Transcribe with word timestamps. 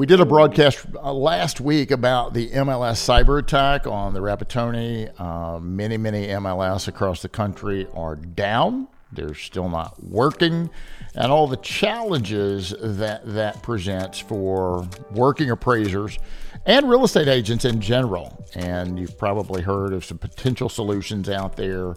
We 0.00 0.06
did 0.06 0.18
a 0.18 0.24
broadcast 0.24 0.86
uh, 0.94 1.12
last 1.12 1.60
week 1.60 1.90
about 1.90 2.32
the 2.32 2.48
MLS 2.52 2.96
cyber 3.04 3.38
attack 3.38 3.86
on 3.86 4.14
the 4.14 4.20
Rapattoni. 4.20 5.10
Uh, 5.20 5.60
many, 5.60 5.98
many 5.98 6.28
MLS 6.28 6.88
across 6.88 7.20
the 7.20 7.28
country 7.28 7.86
are 7.92 8.16
down. 8.16 8.88
They're 9.12 9.34
still 9.34 9.68
not 9.68 10.02
working, 10.02 10.70
and 11.14 11.30
all 11.30 11.46
the 11.46 11.58
challenges 11.58 12.74
that 12.80 13.26
that 13.26 13.62
presents 13.62 14.18
for 14.18 14.88
working 15.10 15.50
appraisers 15.50 16.18
and 16.64 16.88
real 16.88 17.04
estate 17.04 17.28
agents 17.28 17.66
in 17.66 17.82
general. 17.82 18.42
And 18.54 18.98
you've 18.98 19.18
probably 19.18 19.60
heard 19.60 19.92
of 19.92 20.06
some 20.06 20.16
potential 20.16 20.70
solutions 20.70 21.28
out 21.28 21.56
there. 21.56 21.94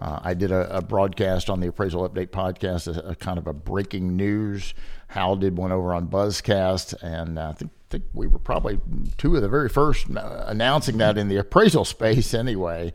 Uh, 0.00 0.20
I 0.22 0.34
did 0.34 0.50
a, 0.50 0.78
a, 0.78 0.82
broadcast 0.82 1.50
on 1.50 1.60
the 1.60 1.68
Appraisal 1.68 2.08
Update 2.08 2.28
podcast, 2.28 2.94
a, 2.94 3.10
a, 3.10 3.14
kind 3.14 3.38
of 3.38 3.46
a 3.46 3.52
breaking 3.52 4.16
news. 4.16 4.74
Hal 5.08 5.36
did 5.36 5.56
one 5.56 5.72
over 5.72 5.94
on 5.94 6.08
Buzzcast, 6.08 7.02
and 7.02 7.38
I 7.38 7.52
think 7.52 7.70
think 7.94 8.04
we 8.12 8.26
were 8.26 8.40
probably 8.40 8.80
two 9.18 9.36
of 9.36 9.42
the 9.42 9.48
very 9.48 9.68
first 9.68 10.06
uh, 10.16 10.44
announcing 10.48 10.98
that 10.98 11.16
in 11.16 11.28
the 11.28 11.36
appraisal 11.36 11.84
space 11.84 12.34
anyway. 12.34 12.92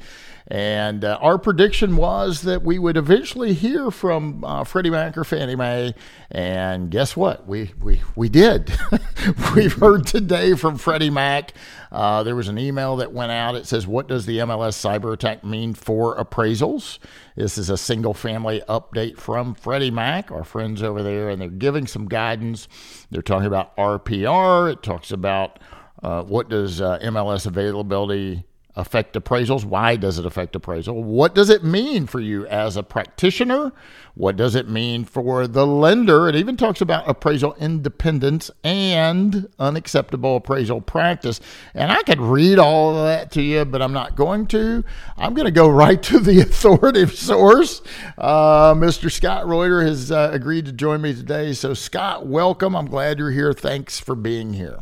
And 0.47 1.05
uh, 1.05 1.17
our 1.21 1.37
prediction 1.37 1.95
was 1.95 2.41
that 2.41 2.63
we 2.63 2.79
would 2.79 2.97
eventually 2.97 3.53
hear 3.53 3.91
from 3.91 4.43
uh, 4.43 4.63
Freddie 4.63 4.89
Mac 4.89 5.17
or 5.17 5.23
Fannie 5.23 5.55
Mae. 5.55 5.93
And 6.31 6.89
guess 6.89 7.15
what? 7.15 7.47
We, 7.47 7.71
we, 7.81 8.01
we 8.15 8.29
did. 8.29 8.73
We've 9.55 9.73
heard 9.73 10.07
today 10.07 10.55
from 10.55 10.77
Freddie 10.77 11.11
Mac. 11.11 11.53
Uh, 11.91 12.23
there 12.23 12.35
was 12.35 12.47
an 12.47 12.57
email 12.57 12.95
that 12.97 13.11
went 13.11 13.31
out. 13.31 13.55
It 13.55 13.65
says, 13.65 13.87
What 13.87 14.07
does 14.07 14.25
the 14.25 14.39
MLS 14.39 14.77
cyber 14.77 15.13
attack 15.13 15.43
mean 15.43 15.73
for 15.73 16.17
appraisals? 16.17 16.99
This 17.35 17.57
is 17.57 17.69
a 17.69 17.77
single 17.77 18.13
family 18.13 18.61
update 18.69 19.17
from 19.17 19.55
Freddie 19.55 19.91
Mac, 19.91 20.31
our 20.31 20.43
friends 20.43 20.83
over 20.83 21.01
there, 21.01 21.29
and 21.29 21.41
they're 21.41 21.49
giving 21.49 21.87
some 21.87 22.07
guidance. 22.07 22.67
They're 23.09 23.21
talking 23.21 23.47
about 23.47 23.75
RPR. 23.77 24.71
It 24.71 24.83
talks 24.83 25.11
about 25.11 25.59
uh, 26.03 26.23
what 26.23 26.49
does 26.49 26.79
uh, 26.79 26.99
MLS 26.99 27.45
availability 27.45 28.45
affect 28.79 29.15
appraisals? 29.15 29.65
Why 29.65 29.97
does 29.97 30.17
it 30.17 30.25
affect 30.25 30.55
appraisal? 30.55 31.03
What 31.03 31.35
does 31.35 31.49
it 31.49 31.63
mean 31.63 32.07
for 32.07 32.19
you 32.19 32.47
as 32.47 32.77
a 32.77 32.83
practitioner? 32.83 33.73
What 34.15 34.37
does 34.37 34.55
it 34.55 34.69
mean 34.69 35.03
for 35.03 35.47
the 35.47 35.67
lender? 35.67 36.27
It 36.29 36.35
even 36.35 36.55
talks 36.55 36.79
about 36.79 37.07
appraisal 37.07 37.55
independence 37.59 38.49
and 38.63 39.49
unacceptable 39.59 40.37
appraisal 40.37 40.81
practice. 40.81 41.41
And 41.73 41.91
I 41.91 42.01
could 42.03 42.21
read 42.21 42.57
all 42.57 42.97
of 42.97 43.05
that 43.05 43.31
to 43.33 43.41
you, 43.41 43.65
but 43.65 43.81
I'm 43.81 43.93
not 43.93 44.15
going 44.15 44.47
to. 44.47 44.83
I'm 45.17 45.33
going 45.33 45.45
to 45.45 45.51
go 45.51 45.69
right 45.69 46.01
to 46.03 46.19
the 46.19 46.39
authoritative 46.39 47.15
source. 47.15 47.81
Uh, 48.17 48.73
Mr. 48.75 49.11
Scott 49.11 49.47
Reuter 49.47 49.81
has 49.81 50.11
uh, 50.11 50.29
agreed 50.31 50.65
to 50.65 50.71
join 50.71 51.01
me 51.01 51.13
today. 51.13 51.51
So, 51.53 51.73
Scott, 51.73 52.25
welcome. 52.25 52.75
I'm 52.75 52.87
glad 52.87 53.19
you're 53.19 53.31
here. 53.31 53.53
Thanks 53.53 53.99
for 53.99 54.15
being 54.15 54.53
here. 54.53 54.79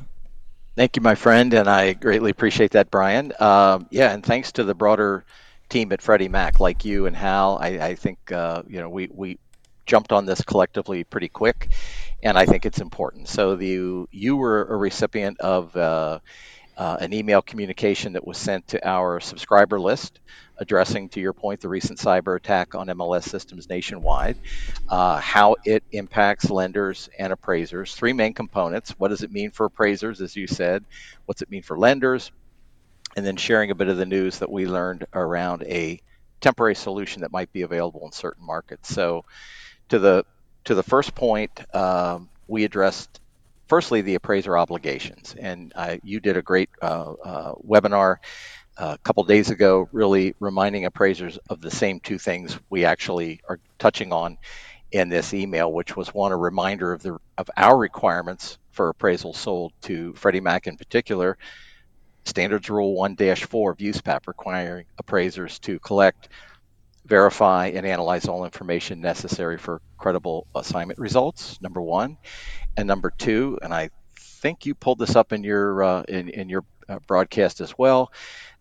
Thank 0.78 0.96
you, 0.96 1.02
my 1.02 1.16
friend, 1.16 1.54
and 1.56 1.68
I 1.68 1.94
greatly 1.94 2.32
appreciate 2.32 2.72
that, 2.72 2.92
Bryan. 2.92 3.34
Um, 3.40 3.88
yeah, 3.90 4.14
and 4.14 4.24
thanks 4.24 4.54
to 4.54 4.64
the 4.64 4.76
broader 4.76 5.26
team 5.70 5.92
at 5.92 6.02
Freddie 6.04 6.30
Mac, 6.30 6.60
like 6.60 6.86
you 6.86 7.08
and 7.08 7.16
Hal. 7.18 7.58
I, 7.60 7.68
I 7.80 7.96
think 7.96 8.32
uh, 8.32 8.64
you 8.68 8.80
know 8.80 8.90
we 8.90 9.10
we 9.12 9.40
jumped 9.88 10.12
on 10.14 10.28
this 10.28 10.42
collectively 10.44 11.04
pretty 11.04 11.30
quick, 11.30 11.70
and 12.24 12.38
I 12.38 12.46
think 12.46 12.66
it's 12.68 12.80
important. 12.80 13.28
So 13.28 13.56
the 13.56 14.06
you 14.12 14.38
were 14.38 14.66
a 14.66 14.78
recipient 14.78 15.40
of 15.42 15.76
uh, 15.76 16.20
uh, 16.78 16.98
an 17.02 17.14
email 17.14 17.42
communication 17.42 18.14
that 18.14 18.28
was 18.28 18.38
sent 18.38 18.70
to 18.70 18.88
our 18.88 19.20
subscriber 19.20 19.80
list 19.80 20.20
addressing, 20.60 21.10
to 21.10 21.20
your 21.20 21.34
point, 21.34 21.62
the 21.62 21.70
recent 21.70 22.00
cyber 22.00 22.36
attack 22.36 22.76
on 22.76 22.88
MLS 22.88 23.24
systems 23.24 23.70
nationwide, 23.70 24.38
uh, 24.90 25.20
how 25.20 25.56
it 25.66 25.84
impacts 25.92 26.50
lenders 26.50 27.10
and 27.18 27.32
appraisers. 27.32 27.94
Three 27.96 28.14
main 28.14 28.34
components. 28.34 28.92
What 28.98 29.10
does 29.10 29.24
it 29.24 29.32
mean 29.32 29.52
for 29.52 29.66
appraisers, 29.66 30.22
as 30.22 30.36
you 30.36 30.48
said? 30.48 30.84
What's 31.26 31.42
it 31.42 31.50
mean 31.50 31.64
for 31.64 31.78
lenders? 31.78 32.32
And 33.16 33.26
then 33.26 33.38
sharing 33.38 33.72
a 33.72 33.76
bit 33.76 33.88
of 33.88 33.98
the 33.98 34.06
news 34.06 34.40
that 34.40 34.52
we 34.52 34.68
learned 34.68 35.06
around 35.14 35.64
a 35.64 36.02
temporary 36.42 36.76
solution 36.76 37.22
that 37.22 37.32
might 37.32 37.52
be 37.52 37.64
available 37.64 38.06
in 38.06 38.12
certain 38.12 38.46
markets. 38.46 38.94
So, 38.94 39.26
to 39.90 40.00
the 40.00 40.26
to 40.66 40.76
the 40.76 40.84
first 40.84 41.16
point, 41.16 41.52
um, 41.74 42.30
we 42.48 42.64
addressed 42.64 43.22
firstly 43.68 44.02
the 44.02 44.16
appraiser 44.16 44.58
obligations, 44.58 45.36
and 45.38 45.72
uh, 45.76 45.98
you 46.04 46.20
did 46.20 46.38
a 46.38 46.42
great 46.42 46.70
uh, 46.82 47.14
uh, 47.14 47.54
webinar 47.56 48.18
a 48.78 48.98
couple 49.00 49.24
days 49.24 49.50
ago, 49.50 49.90
really 49.92 50.36
reminding 50.40 50.86
appraisers 50.86 51.38
of 51.50 51.62
the 51.62 51.72
same 51.72 52.00
two 52.00 52.18
things 52.18 52.58
we 52.70 52.86
actually 52.86 53.42
are 53.48 53.60
touching 53.80 54.14
on 54.14 54.38
in 54.92 55.10
this 55.10 55.34
email, 55.34 55.72
which 55.72 55.96
was 55.96 56.14
one 56.14 56.32
a 56.32 56.38
reminder 56.38 56.94
of 56.94 57.02
the 57.02 57.18
of 57.38 57.50
our 57.58 57.78
requirements 57.78 58.58
for 58.72 58.90
appraisal 58.90 59.34
sold 59.34 59.74
to 59.82 60.14
Freddie 60.14 60.40
Mac 60.40 60.68
in 60.68 60.78
particular. 60.78 61.38
Standards 62.26 62.70
Rule 62.70 62.96
1-4 62.98 63.72
of 63.72 63.78
USPAP 63.78 64.28
requiring 64.28 64.86
appraisers 64.98 65.60
to 65.60 65.80
collect, 65.80 66.28
verify, 67.06 67.68
and 67.68 67.88
analyze 67.88 68.28
all 68.28 68.44
information 68.44 69.00
necessary 69.00 69.58
for 69.58 69.82
credible 69.98 70.46
assignment 70.54 71.00
results. 71.00 71.60
Number 71.62 71.82
one, 71.82 72.18
and 72.76 72.86
number 72.86 73.12
two, 73.18 73.58
and 73.62 73.74
I 73.74 73.92
think 74.20 74.66
you 74.66 74.76
pulled 74.76 75.00
this 75.00 75.16
up 75.16 75.34
in 75.34 75.44
your 75.44 75.84
uh, 75.84 76.04
in 76.04 76.30
in 76.30 76.50
your 76.50 76.64
broadcast 77.08 77.62
as 77.62 77.78
well 77.78 78.12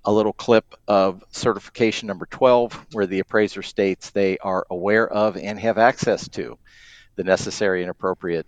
a 0.07 0.13
little 0.13 0.33
clip 0.33 0.77
of 0.87 1.23
certification 1.33 2.07
number 2.07 2.27
12, 2.27 2.87
where 2.93 3.07
the 3.07 3.19
appraiser 3.19 3.63
states 3.63 4.11
they 4.11 4.39
are 4.39 4.65
aware 4.71 5.07
of 5.07 5.37
and 5.37 5.59
have 5.59 5.79
access 5.79 6.29
to 6.29 6.57
the 7.17 7.25
necessary 7.25 7.83
and 7.83 7.91
appropriate 7.91 8.47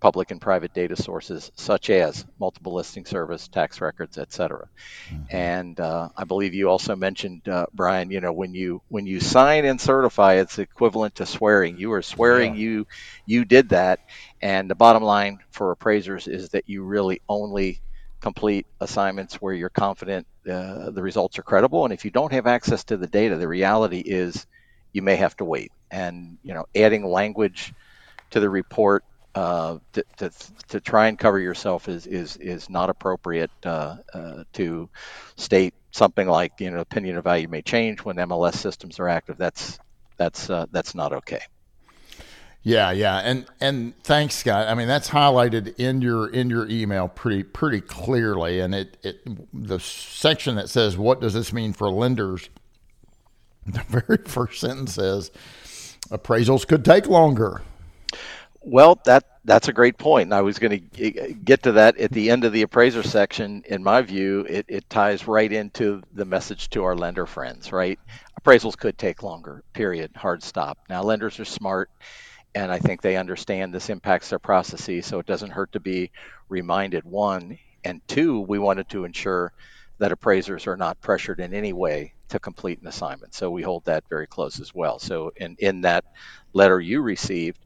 public 0.00 0.30
and 0.30 0.40
private 0.40 0.74
data 0.74 0.94
sources 0.94 1.50
such 1.54 1.90
as 1.90 2.26
multiple 2.38 2.74
listing 2.74 3.06
service, 3.06 3.48
tax 3.48 3.80
records, 3.80 4.18
etc. 4.18 4.68
Mm-hmm. 5.08 5.36
And 5.36 5.80
uh, 5.80 6.10
I 6.16 6.24
believe 6.24 6.54
you 6.54 6.68
also 6.68 6.96
mentioned, 6.96 7.48
uh, 7.48 7.66
Bryan, 7.72 8.10
you 8.10 8.20
know, 8.20 8.32
when 8.32 8.52
you 8.52 8.82
when 8.88 9.06
you 9.06 9.20
sign 9.20 9.64
and 9.64 9.80
certify, 9.80 10.34
it's 10.34 10.58
equivalent 10.58 11.14
to 11.16 11.26
swearing. 11.26 11.78
You 11.78 11.92
are 11.92 12.02
swearing 12.02 12.54
yeah. 12.54 12.60
you 12.60 12.86
you 13.26 13.44
did 13.44 13.70
that. 13.70 14.00
And 14.42 14.68
the 14.68 14.74
bottom 14.74 15.02
line 15.02 15.38
for 15.50 15.70
appraisers 15.70 16.26
is 16.26 16.50
that 16.50 16.68
you 16.68 16.82
really 16.82 17.22
only 17.28 17.80
complete 18.26 18.66
assignments 18.80 19.36
where 19.36 19.54
you're 19.54 19.68
confident 19.68 20.26
uh, 20.50 20.90
the 20.90 21.00
results 21.00 21.38
are 21.38 21.44
credible. 21.44 21.84
And 21.84 21.94
if 21.94 22.04
you 22.04 22.10
don't 22.10 22.32
have 22.32 22.48
access 22.48 22.82
to 22.84 22.96
the 22.96 23.06
data, 23.06 23.36
the 23.36 23.46
reality 23.46 24.00
is 24.00 24.48
you 24.92 25.00
may 25.00 25.14
have 25.14 25.36
to 25.36 25.44
wait. 25.44 25.70
And 25.92 26.36
you 26.42 26.52
know, 26.52 26.64
adding 26.74 27.06
language 27.06 27.72
to 28.30 28.40
the 28.40 28.50
report 28.50 29.04
uh, 29.36 29.78
to, 29.92 30.02
to, 30.16 30.30
to, 30.70 30.80
try 30.80 31.06
and 31.06 31.16
cover 31.16 31.38
yourself 31.38 31.88
is 31.88 32.08
is 32.08 32.36
is 32.38 32.68
not 32.68 32.90
appropriate 32.90 33.52
uh, 33.64 33.98
uh, 34.12 34.42
to 34.54 34.88
state 35.36 35.74
something 35.92 36.26
like 36.26 36.52
you 36.58 36.72
know 36.72 36.80
opinion 36.80 37.16
of 37.18 37.22
value 37.22 37.46
may 37.46 37.62
change 37.62 38.00
when 38.00 38.16
MLS 38.16 38.56
systems 38.56 38.98
are 38.98 39.08
active. 39.08 39.36
That's 39.38 39.78
that's 40.16 40.50
uh, 40.50 40.66
that's 40.72 40.96
not 40.96 41.12
okay. 41.12 41.42
Yeah, 42.66 42.90
yeah, 42.90 43.18
and 43.18 43.46
and 43.60 43.96
thanks, 44.02 44.34
Scott. 44.34 44.66
I 44.66 44.74
mean, 44.74 44.88
that's 44.88 45.08
highlighted 45.08 45.78
in 45.78 46.02
your 46.02 46.26
in 46.26 46.50
your 46.50 46.68
email 46.68 47.06
pretty 47.06 47.44
pretty 47.44 47.80
clearly, 47.80 48.58
and 48.58 48.74
it 48.74 48.96
it 49.04 49.20
the 49.54 49.78
section 49.78 50.56
that 50.56 50.68
says 50.68 50.98
what 50.98 51.20
does 51.20 51.32
this 51.32 51.52
mean 51.52 51.72
for 51.72 51.88
lenders. 51.88 52.50
The 53.66 53.82
very 53.88 54.18
first 54.24 54.60
sentence 54.60 54.94
says 54.94 55.30
appraisals 56.10 56.66
could 56.66 56.84
take 56.84 57.06
longer. 57.08 57.62
Well, 58.62 59.00
that 59.04 59.24
that's 59.44 59.68
a 59.68 59.72
great 59.72 59.96
point, 59.96 60.24
and 60.24 60.34
I 60.34 60.42
was 60.42 60.58
going 60.58 60.88
to 60.90 61.10
get 61.34 61.62
to 61.64 61.72
that 61.72 61.96
at 61.98 62.10
the 62.10 62.30
end 62.30 62.44
of 62.44 62.52
the 62.52 62.62
appraiser 62.62 63.04
section. 63.04 63.62
In 63.66 63.82
my 63.84 64.02
view, 64.02 64.44
it, 64.48 64.66
it 64.68 64.90
ties 64.90 65.28
right 65.28 65.52
into 65.52 66.02
the 66.14 66.24
message 66.24 66.70
to 66.70 66.82
our 66.82 66.96
lender 66.96 67.26
friends. 67.26 67.70
Right, 67.70 67.98
appraisals 68.40 68.76
could 68.76 68.98
take 68.98 69.22
longer. 69.22 69.62
Period. 69.72 70.10
Hard 70.16 70.42
stop. 70.42 70.78
Now, 70.88 71.02
lenders 71.02 71.38
are 71.38 71.44
smart 71.44 71.90
and 72.56 72.72
I 72.72 72.78
think 72.78 73.02
they 73.02 73.18
understand 73.18 73.74
this 73.74 73.90
impacts 73.90 74.30
their 74.30 74.38
processes, 74.38 75.04
so 75.04 75.18
it 75.18 75.26
doesn't 75.26 75.50
hurt 75.50 75.72
to 75.72 75.80
be 75.80 76.10
reminded. 76.48 77.04
One 77.04 77.58
and 77.84 78.00
two, 78.08 78.40
we 78.40 78.58
wanted 78.58 78.88
to 78.88 79.04
ensure 79.04 79.52
that 79.98 80.10
appraisers 80.10 80.66
are 80.66 80.76
not 80.78 80.98
pressured 81.02 81.38
in 81.38 81.52
any 81.52 81.74
way 81.74 82.14
to 82.30 82.38
complete 82.38 82.80
an 82.80 82.86
assignment, 82.86 83.34
so 83.34 83.50
we 83.50 83.60
hold 83.60 83.84
that 83.84 84.04
very 84.08 84.26
close 84.26 84.58
as 84.58 84.74
well. 84.74 84.98
So, 84.98 85.32
in 85.36 85.56
in 85.58 85.82
that 85.82 86.06
letter 86.54 86.80
you 86.80 87.02
received, 87.02 87.58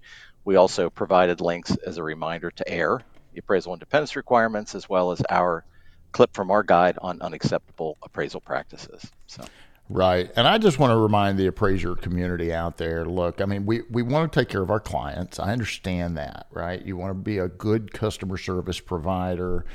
we 0.44 0.56
also 0.56 0.90
provided 0.90 1.40
links 1.40 1.76
as 1.86 1.96
a 1.98 2.02
reminder 2.02 2.50
to 2.50 2.72
AIR, 2.74 3.00
the 3.32 3.38
appraisal 3.38 3.72
independence 3.72 4.16
requirements, 4.16 4.74
as 4.74 4.88
well 4.88 5.12
as 5.12 5.22
our 5.30 5.64
clip 6.10 6.34
from 6.34 6.50
our 6.50 6.64
guide 6.64 6.98
on 7.00 7.22
unacceptable 7.22 7.96
appraisal 8.02 8.40
practices. 8.40 9.08
So. 9.28 9.44
Right. 9.92 10.30
And 10.36 10.46
I 10.46 10.58
just 10.58 10.78
want 10.78 10.92
to 10.92 10.96
remind 10.96 11.36
the 11.36 11.48
appraiser 11.48 11.96
community 11.96 12.52
out 12.52 12.76
there 12.76 13.04
look, 13.04 13.40
I 13.40 13.44
mean, 13.44 13.66
we, 13.66 13.82
we 13.90 14.02
want 14.02 14.32
to 14.32 14.40
take 14.40 14.48
care 14.48 14.62
of 14.62 14.70
our 14.70 14.78
clients. 14.78 15.40
I 15.40 15.52
understand 15.52 16.16
that, 16.16 16.46
right? 16.52 16.80
You 16.80 16.96
want 16.96 17.10
to 17.10 17.14
be 17.20 17.38
a 17.38 17.48
good 17.48 17.92
customer 17.92 18.36
service 18.36 18.78
provider. 18.78 19.66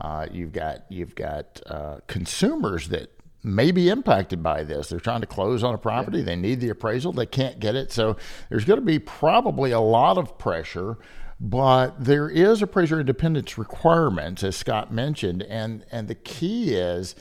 Uh, 0.00 0.28
you've 0.30 0.52
got 0.52 0.84
you've 0.90 1.16
got 1.16 1.60
uh, 1.66 1.98
consumers 2.06 2.88
that 2.90 3.10
may 3.42 3.72
be 3.72 3.88
impacted 3.88 4.44
by 4.44 4.62
this. 4.62 4.90
They're 4.90 5.00
trying 5.00 5.22
to 5.22 5.26
close 5.26 5.64
on 5.64 5.74
a 5.74 5.78
property. 5.78 6.18
Yeah. 6.18 6.24
They 6.24 6.36
need 6.36 6.60
the 6.60 6.68
appraisal. 6.68 7.12
They 7.12 7.26
can't 7.26 7.58
get 7.58 7.74
it. 7.74 7.90
So 7.90 8.16
there's 8.50 8.64
going 8.64 8.78
to 8.78 8.86
be 8.86 9.00
probably 9.00 9.72
a 9.72 9.80
lot 9.80 10.18
of 10.18 10.38
pressure 10.38 10.98
but 11.40 12.02
there 12.02 12.28
is 12.28 12.62
appraiser 12.62 13.00
independence 13.00 13.58
requirements, 13.58 14.44
as 14.44 14.56
Scott 14.56 14.92
mentioned, 14.92 15.42
and 15.42 15.84
and 15.90 16.08
the 16.08 16.14
key 16.14 16.74
is. 16.74 17.14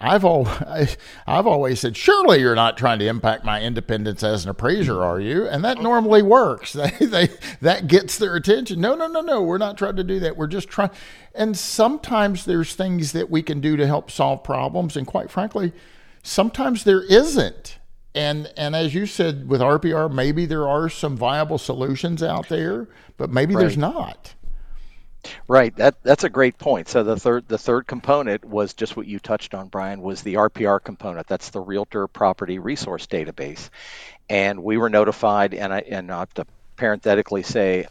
I've 0.00 0.24
always, 0.24 0.96
I've 1.26 1.46
always 1.46 1.80
said, 1.80 1.96
surely 1.96 2.40
you're 2.40 2.54
not 2.54 2.76
trying 2.76 2.98
to 3.00 3.06
impact 3.06 3.44
my 3.44 3.60
independence 3.60 4.22
as 4.22 4.44
an 4.44 4.50
appraiser, 4.50 4.94
mm-hmm. 4.94 5.02
are 5.02 5.20
you? 5.20 5.46
And 5.46 5.64
that 5.64 5.80
normally 5.80 6.22
works. 6.22 6.76
They, 6.88 7.06
they, 7.06 7.28
that 7.60 7.88
gets 7.88 8.18
their 8.18 8.36
attention. 8.36 8.80
No, 8.80 8.94
no, 8.94 9.08
no, 9.08 9.20
no. 9.20 9.42
We're 9.42 9.58
not 9.58 9.76
trying 9.76 9.96
to 9.96 10.04
do 10.04 10.20
that. 10.20 10.36
We're 10.36 10.46
just 10.46 10.68
trying. 10.68 10.90
And 11.34 11.56
sometimes 11.56 12.44
there's 12.44 12.74
things 12.74 13.12
that 13.12 13.30
we 13.30 13.42
can 13.42 13.60
do 13.60 13.76
to 13.76 13.86
help 13.86 14.10
solve 14.10 14.44
problems. 14.44 14.96
And 14.96 15.06
quite 15.06 15.30
frankly, 15.30 15.72
sometimes 16.22 16.84
there 16.84 17.02
isn't. 17.02 17.78
And 18.14 18.52
and 18.56 18.74
as 18.74 18.94
you 18.94 19.06
said 19.06 19.48
with 19.48 19.60
RPR, 19.60 20.12
maybe 20.12 20.46
there 20.46 20.68
are 20.68 20.88
some 20.88 21.16
viable 21.16 21.58
solutions 21.58 22.22
out 22.22 22.48
there, 22.48 22.88
but 23.16 23.30
maybe 23.30 23.54
right. 23.54 23.62
there's 23.62 23.76
not. 23.76 24.34
Right. 25.48 25.74
That 25.76 26.02
that's 26.02 26.24
a 26.24 26.28
great 26.30 26.58
point. 26.58 26.88
So 26.88 27.02
the 27.02 27.16
third 27.16 27.48
the 27.48 27.58
third 27.58 27.86
component 27.86 28.44
was 28.44 28.74
just 28.74 28.96
what 28.96 29.06
you 29.06 29.18
touched 29.18 29.54
on, 29.54 29.68
Bryan, 29.68 30.00
was 30.00 30.22
the 30.22 30.34
RPR 30.34 30.82
component. 30.82 31.26
That's 31.26 31.50
the 31.50 31.60
Realtor 31.60 32.06
Property 32.06 32.58
Resource 32.58 33.06
Database, 33.06 33.70
and 34.28 34.62
we 34.62 34.76
were 34.76 34.90
notified. 34.90 35.54
And 35.54 35.72
I 35.72 35.80
and 35.80 36.10
I 36.10 36.20
have 36.20 36.34
to 36.34 36.46
parenthetically 36.76 37.42
say 37.42 37.86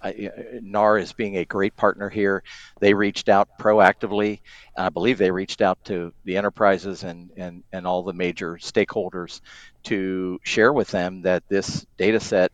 NAR 0.63 0.97
is 0.97 1.13
being 1.13 1.37
a 1.37 1.45
great 1.45 1.75
partner 1.75 2.09
here. 2.09 2.41
They 2.79 2.93
reached 2.93 3.29
out 3.29 3.49
proactively. 3.59 4.39
I 4.77 4.89
believe 4.89 5.17
they 5.17 5.29
reached 5.29 5.61
out 5.61 5.83
to 5.85 6.13
the 6.23 6.37
enterprises 6.37 7.03
and, 7.03 7.29
and, 7.35 7.63
and 7.73 7.85
all 7.85 8.03
the 8.03 8.13
major 8.13 8.55
stakeholders 8.55 9.41
to 9.83 10.39
share 10.43 10.71
with 10.71 10.87
them 10.89 11.23
that 11.23 11.43
this 11.49 11.85
data 11.97 12.19
set 12.19 12.51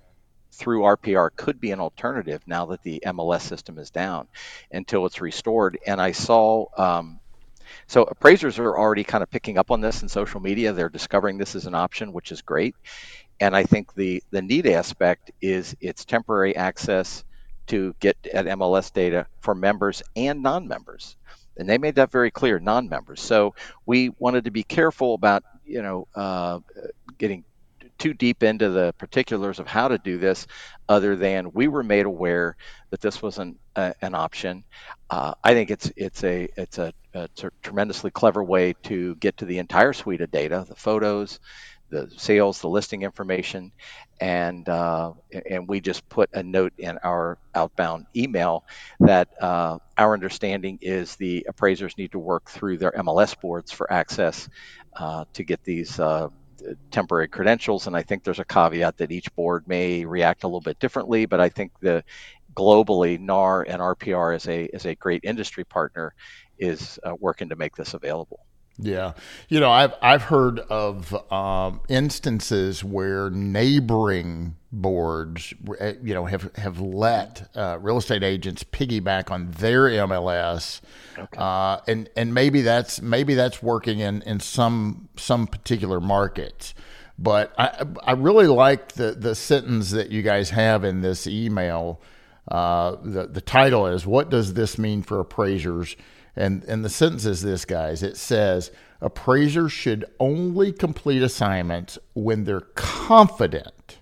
through 0.53 0.81
RPR 0.81 1.29
could 1.35 1.59
be 1.59 1.71
an 1.71 1.79
alternative 1.79 2.41
now 2.45 2.67
that 2.67 2.83
the 2.83 3.01
MLS 3.05 3.41
system 3.41 3.77
is 3.77 3.89
down 3.89 4.27
until 4.71 5.05
it's 5.05 5.21
restored. 5.21 5.77
And 5.85 6.01
I 6.01 6.11
saw, 6.11 6.65
um, 6.77 7.19
so 7.88 8.03
appraisers 8.03 8.59
are 8.59 8.77
already 8.77 9.03
kind 9.03 9.23
of 9.23 9.29
picking 9.29 9.57
up 9.57 9.71
on 9.71 9.81
this 9.81 10.01
in 10.01 10.09
social 10.09 10.39
media. 10.39 10.73
They're 10.73 10.89
discovering 10.89 11.38
this 11.38 11.55
as 11.55 11.65
an 11.65 11.75
option, 11.75 12.13
which 12.13 12.31
is 12.31 12.41
great. 12.41 12.75
And 13.39 13.55
I 13.55 13.63
think 13.63 13.94
the 13.95 14.23
the 14.31 14.41
neat 14.41 14.67
aspect 14.67 15.31
is 15.41 15.75
it's 15.81 16.05
temporary 16.05 16.56
access 16.56 17.23
to 17.67 17.95
get 17.99 18.17
at 18.31 18.45
MLS 18.45 18.91
data 18.94 19.27
for 19.39 19.56
members 19.56 20.03
and 20.15 20.44
non-members. 20.44 21.15
And 21.57 21.69
they 21.69 21.77
made 21.77 21.95
that 21.95 22.11
very 22.11 22.31
clear, 22.31 22.59
non-members. 22.59 23.21
So 23.21 23.56
we 23.85 24.09
wanted 24.19 24.45
to 24.45 24.51
be 24.51 24.63
careful 24.63 25.13
about, 25.13 25.44
you 25.65 25.81
know, 25.81 26.07
uh, 26.15 26.59
getting 27.17 27.44
too 28.03 28.13
deep 28.13 28.44
into 28.44 28.69
the 28.69 28.94
particulars 28.97 29.59
of 29.59 29.67
how 29.67 29.88
to 29.88 29.97
do 29.97 30.17
this, 30.17 30.45
other 30.89 31.15
than 31.15 31.53
we 31.53 31.69
were 31.69 31.83
made 31.83 32.05
aware 32.05 32.57
that 32.89 33.00
this 33.00 33.21
was 33.21 33.38
an, 33.38 33.57
uh, 33.77 33.94
an 34.01 34.13
option. 34.13 34.65
Uh, 35.09 35.33
I 35.41 35.53
think 35.53 35.71
it's 35.71 35.89
it's 35.95 36.21
a 36.25 36.50
it's 36.57 36.79
a, 36.79 36.94
a 37.13 37.29
tremendously 37.61 38.11
clever 38.11 38.44
way 38.44 38.73
to 38.83 39.15
get 39.15 39.38
to 39.38 39.45
the 39.45 39.59
entire 39.59 39.94
suite 39.94 40.19
of 40.19 40.31
data, 40.31 40.65
the 40.67 40.75
photos, 40.75 41.39
the 41.91 42.11
sales, 42.17 42.59
the 42.59 42.67
listing 42.67 43.03
information, 43.03 43.71
and 44.19 44.67
uh, 44.67 45.13
and 45.49 45.65
we 45.69 45.79
just 45.79 46.09
put 46.09 46.29
a 46.33 46.44
note 46.44 46.73
in 46.77 46.97
our 47.06 47.38
outbound 47.56 48.07
email 48.17 48.65
that 48.99 49.29
uh, 49.41 49.77
our 49.97 50.13
understanding 50.13 50.77
is 50.81 51.15
the 51.15 51.45
appraisers 51.47 51.97
need 51.97 52.11
to 52.11 52.19
work 52.19 52.49
through 52.49 52.79
their 52.79 52.91
MLS 52.91 53.39
boards 53.39 53.71
for 53.71 53.91
access 53.94 54.49
uh, 54.97 55.23
to 55.31 55.44
get 55.45 55.63
these 55.63 56.01
uh, 56.01 56.27
temporary 56.92 57.27
credentials. 57.27 57.88
And 57.88 57.95
I 57.95 58.04
think 58.04 58.24
there's 58.24 58.39
a 58.39 58.45
caveat 58.45 58.98
that 58.98 59.12
each 59.12 59.33
board 59.36 59.68
may 59.68 60.06
react 60.06 60.44
a 60.44 60.48
little 60.48 60.62
bit 60.62 60.80
differently, 60.80 61.25
but 61.25 61.39
I 61.39 61.50
think 61.50 61.71
the 61.80 62.04
globally 62.56 63.19
NAR 63.19 63.63
and 63.63 63.81
RPR 63.81 64.36
as 64.36 64.48
a 64.48 64.69
as 64.74 64.86
a 64.86 64.95
great 64.95 65.24
industry 65.24 65.63
partner 65.65 66.13
is 66.60 67.00
uh, 67.04 67.15
working 67.19 67.50
to 67.50 67.56
make 67.56 67.75
this 67.75 67.94
available. 67.94 68.45
Yeah, 68.79 69.13
you 69.49 69.59
know, 69.59 69.71
I've 69.71 69.93
I've 70.01 70.23
heard 70.23 70.59
of 70.59 71.13
um, 71.31 71.81
instances 71.89 72.83
where 72.83 73.29
neighboring 73.29 74.55
boards, 74.71 75.53
eh, 75.79 75.93
you 76.01 76.15
know, 76.15 76.25
have 76.25 76.51
have 76.55 76.79
let 76.81 77.49
uh, 77.55 77.77
real 77.79 77.97
estate 77.97 78.23
agents 78.23 78.63
piggyback 78.63 79.29
on 79.29 79.51
their 79.51 79.89
MLS, 79.89 80.81
okay. 81.17 81.37
uh, 81.37 81.81
and 81.87 82.09
and 82.15 82.33
maybe 82.33 82.61
that's 82.61 82.99
maybe 82.99 83.35
that's 83.35 83.61
working 83.61 83.99
in 83.99 84.23
in 84.23 84.39
some 84.39 85.07
some 85.17 85.45
particular 85.45 85.99
markets. 85.99 86.73
But 87.19 87.53
I 87.59 87.85
I 88.03 88.13
really 88.13 88.47
like 88.47 88.93
the 88.93 89.11
the 89.11 89.35
sentence 89.35 89.91
that 89.91 90.09
you 90.09 90.23
guys 90.23 90.49
have 90.49 90.83
in 90.83 91.01
this 91.01 91.27
email. 91.27 92.01
Uh, 92.47 92.95
the 93.03 93.27
the 93.27 93.39
title 93.39 93.85
is 93.85 94.07
"What 94.07 94.31
does 94.31 94.55
this 94.55 94.79
mean 94.79 95.03
for 95.03 95.19
appraisers?" 95.19 95.95
And, 96.35 96.63
and 96.63 96.83
the 96.83 96.89
sentence 96.89 97.25
is 97.25 97.41
this, 97.41 97.65
guys 97.65 98.01
it 98.03 98.18
says, 98.18 98.71
appraisers 99.01 99.71
should 99.71 100.06
only 100.19 100.71
complete 100.71 101.21
assignments 101.21 102.00
when 102.13 102.44
they're 102.44 102.62
confident 102.75 104.00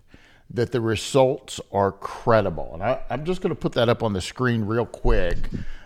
that 0.54 0.72
the 0.72 0.81
results 0.81 1.60
are 1.72 1.92
credible. 1.92 2.72
And 2.74 2.83
I, 2.83 3.01
am 3.10 3.25
just 3.25 3.42
going 3.42 3.54
to 3.54 3.60
put 3.60 3.74
that 3.74 3.89
up 3.89 4.04
on 4.04 4.13
the 4.13 4.22
screen 4.22 4.66
real 4.66 4.86
quick 4.86 5.38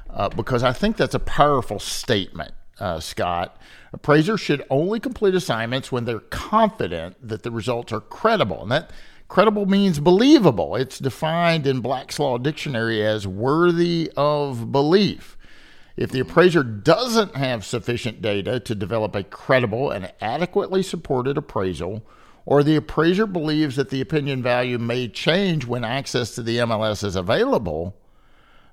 uh, 0.09 0.29
because 0.29 0.63
I 0.63 0.73
think 0.73 0.97
that's 0.97 1.13
a 1.13 1.19
powerful 1.19 1.79
statement, 1.79 2.53
uh, 2.79 2.99
Scott. 2.99 3.57
Appraisers 3.93 4.41
should 4.41 4.63
only 4.69 4.99
complete 4.99 5.35
assignments 5.35 5.91
when 5.91 6.05
they're 6.05 6.19
confident 6.19 7.15
that 7.27 7.43
the 7.43 7.51
results 7.51 7.93
are 7.93 8.01
credible. 8.01 8.61
And 8.61 8.71
that 8.71 8.91
credible 9.27 9.65
means 9.65 9.99
believable. 9.99 10.75
It's 10.75 10.99
defined 10.99 11.67
in 11.67 11.79
Black's 11.79 12.19
Law 12.19 12.37
Dictionary 12.37 13.05
as 13.05 13.27
worthy 13.27 14.11
of 14.17 14.71
belief. 14.71 15.37
If 15.97 16.11
the 16.11 16.19
appraiser 16.19 16.63
doesn't 16.63 17.37
have 17.37 17.65
sufficient 17.65 18.21
data 18.21 18.59
to 18.59 18.75
develop 18.75 19.15
a 19.15 19.23
credible 19.23 19.91
and 19.91 20.11
adequately 20.19 20.83
supported 20.83 21.37
appraisal, 21.37 22.05
or 22.45 22.63
the 22.63 22.75
appraiser 22.75 23.25
believes 23.25 23.75
that 23.77 23.89
the 23.89 24.01
opinion 24.01 24.43
value 24.43 24.77
may 24.77 25.07
change 25.07 25.65
when 25.65 25.83
access 25.83 26.35
to 26.35 26.43
the 26.43 26.57
MLS 26.57 27.03
is 27.03 27.15
available, 27.15 27.95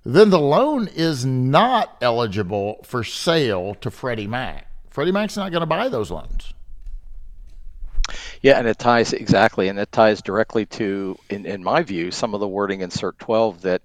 then 0.04 0.30
the 0.30 0.40
loan 0.40 0.88
is 0.88 1.24
not 1.24 1.96
eligible 2.00 2.80
for 2.82 3.04
sale 3.04 3.74
to 3.76 3.90
Freddie 3.90 4.26
Mac. 4.26 4.66
Freddie 4.90 5.12
Mac's 5.12 5.36
not 5.36 5.52
going 5.52 5.60
to 5.60 5.66
buy 5.66 5.88
those 5.88 6.10
loans. 6.10 6.52
Yeah, 8.42 8.58
and 8.58 8.66
it 8.66 8.78
ties 8.78 9.12
exactly, 9.12 9.68
and 9.68 9.78
it 9.78 9.92
ties 9.92 10.20
directly 10.20 10.66
to, 10.66 11.16
in, 11.30 11.46
in 11.46 11.62
my 11.62 11.82
view, 11.82 12.10
some 12.10 12.34
of 12.34 12.40
the 12.40 12.48
wording 12.48 12.80
in 12.80 12.90
CERT 12.90 13.16
12 13.18 13.62
that 13.62 13.82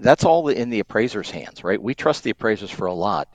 that's 0.00 0.24
all 0.24 0.48
in 0.48 0.70
the 0.70 0.80
appraiser's 0.80 1.30
hands, 1.30 1.64
right? 1.64 1.80
We 1.80 1.94
trust 1.94 2.24
the 2.24 2.30
appraisers 2.30 2.70
for 2.70 2.86
a 2.86 2.94
lot, 2.94 3.28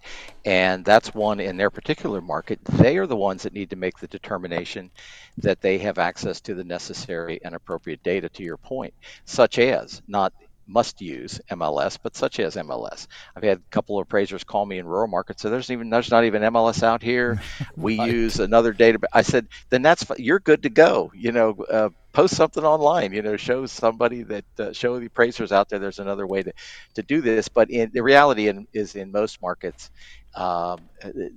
and 0.45 0.85
that's 0.85 1.13
one 1.13 1.39
in 1.39 1.57
their 1.57 1.69
particular 1.71 2.21
market. 2.21 2.59
They 2.65 2.97
are 2.97 3.07
the 3.07 3.15
ones 3.15 3.43
that 3.43 3.53
need 3.53 3.71
to 3.71 3.75
make 3.75 3.97
the 3.99 4.07
determination 4.07 4.91
that 5.37 5.61
they 5.61 5.79
have 5.79 5.97
access 5.97 6.41
to 6.41 6.53
the 6.53 6.63
necessary 6.63 7.39
and 7.43 7.55
appropriate 7.55 8.03
data. 8.03 8.29
To 8.29 8.43
your 8.43 8.57
point, 8.57 8.93
such 9.25 9.59
as 9.59 10.01
not 10.07 10.33
must 10.67 11.01
use 11.01 11.39
MLS, 11.51 11.97
but 12.01 12.15
such 12.15 12.39
as 12.39 12.55
MLS. 12.55 13.07
I've 13.35 13.43
had 13.43 13.57
a 13.59 13.71
couple 13.71 13.97
of 13.97 14.03
appraisers 14.03 14.43
call 14.43 14.65
me 14.65 14.79
in 14.79 14.85
rural 14.85 15.07
markets, 15.07 15.41
so 15.41 15.49
there's 15.49 15.71
even 15.71 15.89
there's 15.89 16.11
not 16.11 16.25
even 16.25 16.41
MLS 16.43 16.83
out 16.83 17.01
here. 17.01 17.41
We 17.75 17.99
right. 17.99 18.11
use 18.11 18.39
another 18.39 18.73
data. 18.73 18.99
I 19.13 19.21
said, 19.21 19.47
then 19.69 19.81
that's 19.81 20.05
you're 20.17 20.39
good 20.39 20.63
to 20.63 20.69
go. 20.69 21.11
You 21.15 21.31
know, 21.31 21.55
uh, 21.71 21.89
post 22.17 22.35
something 22.35 22.63
online. 22.63 23.13
You 23.13 23.21
know, 23.21 23.37
show 23.37 23.67
somebody 23.67 24.23
that 24.23 24.45
uh, 24.59 24.73
show 24.73 24.99
the 24.99 25.05
appraisers 25.05 25.51
out 25.51 25.69
there. 25.69 25.77
There's 25.77 25.99
another 25.99 26.25
way 26.25 26.41
to 26.41 26.51
to 26.95 27.03
do 27.03 27.21
this. 27.21 27.47
But 27.47 27.69
in 27.69 27.91
the 27.93 28.01
reality 28.01 28.47
in, 28.47 28.67
is 28.73 28.95
in 28.95 29.11
most 29.11 29.39
markets, 29.39 29.91
um, 30.33 30.79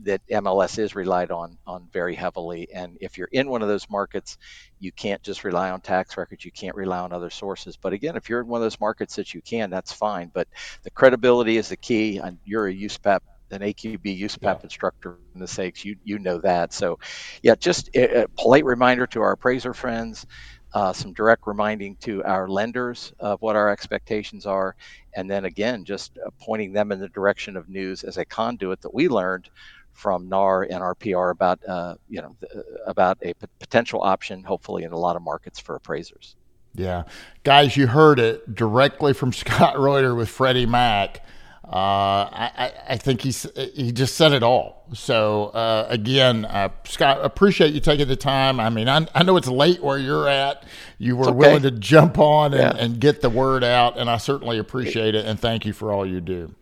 that 0.05 0.23
MLS 0.31 0.79
is 0.79 0.95
relied 0.95 1.31
on 1.33 1.59
on 1.67 1.87
very 1.93 2.15
heavily. 2.15 2.69
And 2.73 2.97
if 3.03 3.19
you're 3.19 3.29
in 3.31 3.51
one 3.51 3.61
of 3.61 3.69
those 3.69 3.91
markets, 3.91 4.39
you 4.79 4.91
can't 4.91 5.23
just 5.23 5.45
rely 5.45 5.71
on 5.71 5.83
tax 5.83 6.17
records. 6.17 6.47
You 6.47 6.51
can't 6.51 6.75
rely 6.75 7.01
on 7.01 7.13
other 7.13 7.31
sources. 7.31 7.77
But 7.77 7.93
again, 7.93 8.17
if 8.17 8.31
you're 8.31 8.41
in 8.41 8.49
one 8.49 8.63
of 8.63 8.65
those 8.65 8.81
markets 8.81 9.17
that 9.17 9.35
you 9.35 9.43
can, 9.43 9.69
that's 9.69 9.93
fine. 9.93 10.31
But 10.33 10.49
the 10.83 10.91
credibility 10.91 11.59
is 11.59 11.69
the 11.69 11.77
key. 11.77 12.17
And 12.17 12.39
you're 12.47 12.69
a 12.69 12.75
USPAP 12.75 13.21
an 13.53 13.63
AQB 13.63 14.21
USPAP 14.21 14.43
yeah. 14.43 14.59
instructor 14.63 15.19
in 15.35 15.41
the 15.41 15.49
sakes 15.49 15.85
you 15.85 15.97
you 16.05 16.21
know 16.21 16.39
that 16.39 16.73
so 16.73 17.01
yeah 17.43 17.57
just 17.57 17.91
a, 17.97 18.23
a 18.23 18.29
polite 18.29 18.65
reminder 18.65 19.09
to 19.09 19.23
our 19.23 19.33
appraiser 19.33 19.75
friends 19.75 20.25
uh, 20.73 20.93
some 20.93 21.13
direct 21.13 21.47
reminding 21.47 21.97
to 21.97 22.23
our 22.25 22.49
lenders 22.49 23.13
of 23.19 23.41
what 23.43 23.57
our 23.57 23.71
expectations 23.71 24.47
are, 24.47 24.77
and 25.15 25.31
then 25.31 25.45
again, 25.45 25.85
just 25.85 26.19
uh, 26.19 26.31
pointing 26.41 26.73
them 26.73 26.93
in 26.93 27.01
the 27.01 27.09
direction 27.09 27.57
of 27.57 27.69
news 27.69 28.05
as 28.05 28.17
a 28.17 28.25
conduit 28.25 28.81
that 28.83 28.95
we 28.95 29.09
learned 29.09 29.49
from 29.93 30.29
NAR 30.29 30.63
and 30.63 30.81
RPR 30.81 31.33
about 31.33 31.61
uh, 31.69 31.95
you 32.09 32.23
know 32.23 32.37
about 32.87 33.19
a 33.23 33.35
p- 33.35 33.47
potential 33.59 34.03
option, 34.03 34.45
hopefully 34.45 34.85
in 34.85 34.93
a 34.93 34.99
lot 34.99 35.17
of 35.17 35.23
markets 35.23 35.59
for 35.59 35.75
appraisers. 35.77 36.37
Yeah, 36.75 37.05
guys, 37.43 37.77
you 37.77 37.89
heard 37.89 38.21
it 38.21 38.55
directly 38.55 39.13
from 39.13 39.33
Scott 39.35 39.79
Reuter 39.79 40.15
with 40.15 40.29
Freddie 40.29 40.67
Mac. 40.67 41.25
Uh, 41.65 42.27
I, 42.33 42.73
I, 42.89 42.97
think 42.97 43.21
he's 43.21 43.47
he 43.75 43.93
just 43.93 44.17
said 44.17 44.33
it 44.33 44.43
all. 44.43 44.87
So 44.95 45.49
uh, 45.49 45.87
again, 45.89 46.45
uh, 46.47 46.71
Scott, 46.85 47.19
appreciate 47.23 47.75
you 47.75 47.81
taking 47.81 48.09
the 48.09 48.17
time. 48.17 48.59
I 48.59 48.71
mean, 48.71 48.89
I, 48.89 49.07
I 49.15 49.23
know 49.23 49.37
it's 49.37 49.47
late 49.47 49.81
where 49.83 49.99
you're 49.99 50.27
at. 50.27 50.65
You 50.99 51.17
were 51.17 51.29
okay. 51.29 51.35
willing 51.35 51.63
to 51.63 51.71
jump 51.71 52.19
on 52.19 52.55
and, 52.55 52.77
yeah. 52.77 52.83
and 52.83 52.99
get 52.99 53.21
the 53.21 53.31
word 53.31 53.63
out, 53.63 53.99
and 53.99 54.11
I 54.11 54.17
certainly 54.17 54.59
appreciate 54.59 55.15
it. 55.15 55.27
And 55.27 55.39
thank 55.39 55.65
you 55.65 55.73
for 55.73 55.93
all 55.93 56.05
you 56.05 56.21
do. 56.21 56.55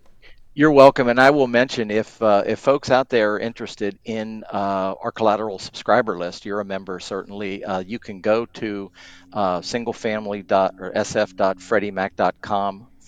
You're 0.53 0.73
welcome, 0.73 1.07
and 1.07 1.21
I 1.21 1.31
will 1.31 1.47
mention 1.47 1.91
if 1.93 2.21
uh, 2.21 2.43
if 2.45 2.59
folks 2.59 2.91
out 2.91 3.09
there 3.09 3.35
are 3.35 3.39
interested 3.39 3.97
in 4.05 4.43
uh, 4.53 4.95
our 5.01 5.13
collateral 5.13 5.61
subscriber 5.61 6.19
list, 6.19 6.45
you're 6.45 6.59
a 6.59 6.65
member 6.65 6.99
certainly. 6.99 7.65
Uh, 7.65 7.79
you 7.79 8.01
can 8.01 8.21
go 8.21 8.45
to 8.45 8.91
uh, 9.33 9.63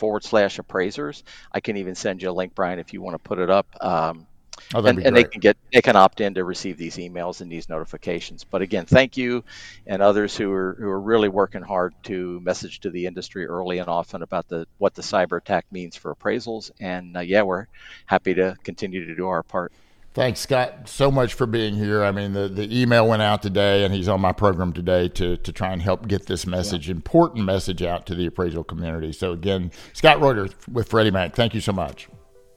singlefamily 0.00 0.10
dot 0.10 0.12
or 0.12 0.20
sf.freddiemac.com 0.20 0.20
forward 0.20 0.24
slash 0.24 0.58
appraisers. 0.58 1.24
I 1.52 1.60
can 1.60 1.76
even 1.76 1.94
send 1.94 2.22
you 2.22 2.30
a 2.30 2.32
link, 2.32 2.54
Bryan, 2.54 2.78
if 2.78 2.92
you 2.92 3.02
want 3.02 3.14
to 3.14 3.28
put 3.28 3.38
it 3.38 3.50
up. 3.50 3.66
Um, 3.80 4.26
oh, 4.74 4.84
and, 4.84 4.98
and 4.98 5.16
they 5.16 5.24
can 5.24 5.40
get 5.40 5.56
they 5.72 5.82
can 5.82 5.96
opt 5.96 6.20
in 6.20 6.34
to 6.34 6.44
receive 6.44 6.76
these 6.76 6.96
emails 6.96 7.40
and 7.40 7.50
these 7.50 7.68
notifications. 7.68 8.44
But 8.44 8.62
again, 8.62 8.86
thank 8.86 9.16
you 9.16 9.44
and 9.86 10.02
others 10.02 10.36
who 10.36 10.50
are 10.52 10.76
who 10.78 10.88
are 10.88 11.00
really 11.00 11.28
working 11.28 11.62
hard 11.62 11.94
to 12.04 12.40
message 12.40 12.80
to 12.80 12.90
the 12.90 13.06
industry 13.06 13.46
early 13.46 13.78
and 13.78 13.88
often 13.88 14.22
about 14.22 14.48
the 14.48 14.66
what 14.78 14.94
the 14.94 15.02
cyber 15.02 15.38
attack 15.38 15.66
means 15.70 15.96
for 15.96 16.14
appraisals. 16.14 16.70
And 16.80 17.16
uh, 17.16 17.20
yeah, 17.20 17.42
we're 17.42 17.66
happy 18.06 18.34
to 18.34 18.56
continue 18.64 19.06
to 19.06 19.14
do 19.14 19.28
our 19.28 19.42
part. 19.42 19.72
Thanks, 20.12 20.40
Scott, 20.40 20.88
so 20.88 21.08
much 21.08 21.34
for 21.34 21.46
being 21.46 21.74
here. 21.74 22.02
I 22.02 22.10
mean, 22.10 22.32
the, 22.32 22.48
the 22.48 22.80
email 22.80 23.06
went 23.06 23.22
out 23.22 23.42
today, 23.42 23.84
and 23.84 23.94
he's 23.94 24.08
on 24.08 24.20
my 24.20 24.32
program 24.32 24.72
today 24.72 25.08
to, 25.10 25.36
to 25.36 25.52
try 25.52 25.72
and 25.72 25.80
help 25.80 26.08
get 26.08 26.26
this 26.26 26.46
message, 26.46 26.88
yeah. 26.88 26.96
important 26.96 27.44
message, 27.44 27.80
out 27.82 28.06
to 28.06 28.16
the 28.16 28.26
appraisal 28.26 28.64
community. 28.64 29.12
So, 29.12 29.30
again, 29.30 29.70
Scott 29.92 30.20
Reuter 30.20 30.48
with 30.70 30.88
Freddie 30.88 31.12
Mac, 31.12 31.36
thank 31.36 31.54
you 31.54 31.60
so 31.60 31.72
much. 31.72 32.08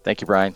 Thank 0.03 0.21
you, 0.21 0.27
Bryan. 0.27 0.55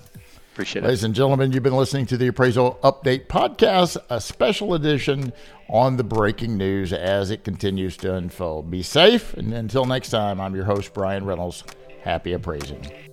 Appreciate 0.53 0.83
it. 0.83 0.87
Ladies 0.87 1.03
and 1.03 1.13
gentlemen, 1.13 1.51
you've 1.51 1.61
been 1.61 1.77
listening 1.77 2.07
to 2.07 2.17
the 2.17 2.29
Appraisal 2.29 2.79
Update 2.83 3.27
Podcast, 3.27 3.97
a 4.09 4.19
special 4.19 4.73
edition 4.73 5.33
on 5.69 5.97
the 5.97 6.03
breaking 6.03 6.57
news 6.57 6.93
as 6.93 7.29
it 7.29 7.43
continues 7.43 7.95
to 7.97 8.15
unfold. 8.15 8.71
Be 8.71 8.81
safe, 8.81 9.35
and 9.35 9.53
until 9.53 9.85
next 9.85 10.09
time, 10.09 10.41
I'm 10.41 10.55
your 10.55 10.65
host, 10.65 10.95
Bryan 10.95 11.25
Reynolds. 11.25 11.63
Happy 12.01 12.33
appraising. 12.33 13.06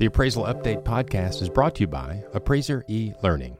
The 0.00 0.06
Appraisal 0.06 0.44
Update 0.44 0.82
podcast 0.82 1.42
is 1.42 1.50
brought 1.50 1.74
to 1.74 1.82
you 1.82 1.86
by 1.86 2.24
Appraiser 2.32 2.86
e 2.88 3.12
Learning. 3.22 3.58